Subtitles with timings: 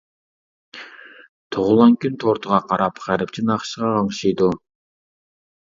[1.57, 4.51] تۇغۇلغان كۈن تورتىغا قاراپ غەربچە ناخشىغا غىڭشىيدۇ.